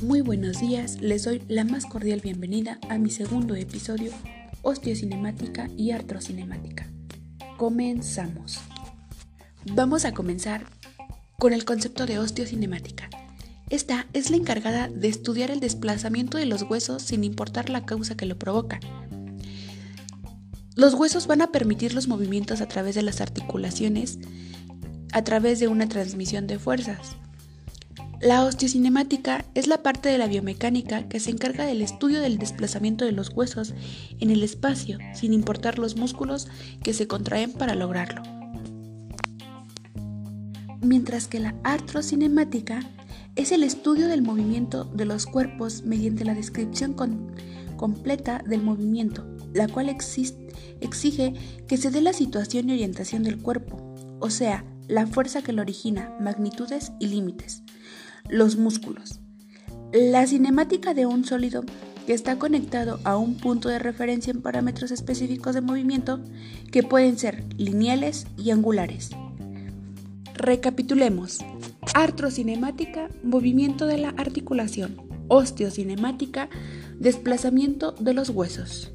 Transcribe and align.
buenos 0.00 0.60
días, 0.60 1.00
les 1.00 1.24
doy 1.24 1.42
la 1.48 1.64
más 1.64 1.86
cordial 1.86 2.20
bienvenida 2.20 2.78
a 2.90 2.98
mi 2.98 3.10
segundo 3.10 3.54
episodio 3.54 4.12
Osteocinemática 4.62 5.68
y 5.76 5.92
Artrocinemática. 5.92 6.90
Comenzamos. 7.56 8.58
Vamos 9.72 10.04
a 10.04 10.12
comenzar 10.12 10.66
con 11.38 11.52
el 11.52 11.64
concepto 11.64 12.06
de 12.06 12.18
osteocinemática. 12.18 13.08
Esta 13.70 14.06
es 14.12 14.30
la 14.30 14.36
encargada 14.36 14.88
de 14.88 15.08
estudiar 15.08 15.50
el 15.50 15.60
desplazamiento 15.60 16.36
de 16.36 16.46
los 16.46 16.62
huesos 16.62 17.02
sin 17.02 17.24
importar 17.24 17.70
la 17.70 17.86
causa 17.86 18.16
que 18.16 18.26
lo 18.26 18.38
provoca. 18.38 18.80
Los 20.74 20.94
huesos 20.94 21.26
van 21.26 21.40
a 21.40 21.52
permitir 21.52 21.94
los 21.94 22.06
movimientos 22.06 22.60
a 22.60 22.68
través 22.68 22.94
de 22.94 23.02
las 23.02 23.22
articulaciones, 23.22 24.18
a 25.12 25.24
través 25.24 25.58
de 25.58 25.68
una 25.68 25.88
transmisión 25.88 26.46
de 26.46 26.58
fuerzas. 26.58 27.16
La 28.20 28.44
osteocinemática 28.44 29.44
es 29.54 29.66
la 29.66 29.82
parte 29.82 30.08
de 30.08 30.16
la 30.16 30.26
biomecánica 30.26 31.06
que 31.06 31.20
se 31.20 31.30
encarga 31.30 31.66
del 31.66 31.82
estudio 31.82 32.22
del 32.22 32.38
desplazamiento 32.38 33.04
de 33.04 33.12
los 33.12 33.28
huesos 33.28 33.74
en 34.20 34.30
el 34.30 34.42
espacio, 34.42 34.98
sin 35.12 35.34
importar 35.34 35.78
los 35.78 35.96
músculos 35.96 36.48
que 36.82 36.94
se 36.94 37.06
contraen 37.06 37.52
para 37.52 37.74
lograrlo. 37.74 38.22
Mientras 40.80 41.28
que 41.28 41.40
la 41.40 41.54
artrocinemática 41.62 42.80
es 43.34 43.52
el 43.52 43.62
estudio 43.62 44.08
del 44.08 44.22
movimiento 44.22 44.84
de 44.84 45.04
los 45.04 45.26
cuerpos 45.26 45.82
mediante 45.82 46.24
la 46.24 46.34
descripción 46.34 46.94
completa 47.76 48.42
del 48.46 48.62
movimiento, 48.62 49.26
la 49.52 49.68
cual 49.68 49.90
exige 49.90 51.34
que 51.68 51.76
se 51.76 51.90
dé 51.90 52.00
la 52.00 52.14
situación 52.14 52.70
y 52.70 52.72
orientación 52.72 53.24
del 53.24 53.42
cuerpo, 53.42 53.94
o 54.20 54.30
sea, 54.30 54.64
la 54.88 55.06
fuerza 55.06 55.42
que 55.42 55.52
lo 55.52 55.60
origina, 55.60 56.16
magnitudes 56.18 56.92
y 56.98 57.08
límites 57.08 57.65
los 58.28 58.56
músculos. 58.56 59.20
La 59.92 60.26
cinemática 60.26 60.94
de 60.94 61.06
un 61.06 61.24
sólido 61.24 61.64
que 62.06 62.12
está 62.12 62.38
conectado 62.38 63.00
a 63.04 63.16
un 63.16 63.36
punto 63.36 63.68
de 63.68 63.78
referencia 63.78 64.30
en 64.30 64.42
parámetros 64.42 64.90
específicos 64.90 65.54
de 65.54 65.60
movimiento 65.60 66.20
que 66.70 66.82
pueden 66.82 67.18
ser 67.18 67.44
lineales 67.56 68.26
y 68.36 68.50
angulares. 68.50 69.10
Recapitulemos. 70.34 71.38
Artrocinemática, 71.94 73.10
movimiento 73.22 73.86
de 73.86 73.98
la 73.98 74.10
articulación. 74.10 74.96
Osteocinemática, 75.28 76.48
desplazamiento 76.98 77.92
de 77.92 78.14
los 78.14 78.30
huesos. 78.30 78.92